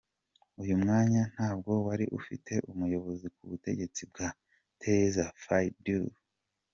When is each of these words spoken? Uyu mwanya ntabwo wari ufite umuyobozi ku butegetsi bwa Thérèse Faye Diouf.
Uyu 0.61 0.75
mwanya 0.81 1.21
ntabwo 1.33 1.71
wari 1.87 2.05
ufite 2.19 2.53
umuyobozi 2.71 3.27
ku 3.35 3.41
butegetsi 3.49 4.01
bwa 4.11 4.27
Thérèse 4.79 5.23
Faye 5.45 5.71
Diouf. 5.83 6.15